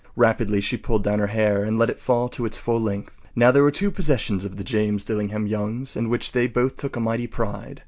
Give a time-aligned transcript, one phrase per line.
[0.15, 3.13] Rapidly she pulled down her hair and let it fall to its full length.
[3.35, 6.95] Now, there were two possessions of the James Dillingham Youngs in which they both took
[6.95, 7.79] a mighty pride.